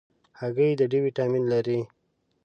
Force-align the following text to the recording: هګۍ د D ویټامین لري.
هګۍ 0.39 0.71
د 0.79 0.81
D 0.91 0.93
ویټامین 1.05 1.43
لري. 1.53 1.79